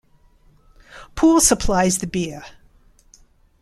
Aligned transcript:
Poul 1.13 1.39
supplies 1.41 1.99
the 1.99 2.07
beer. 2.07 2.43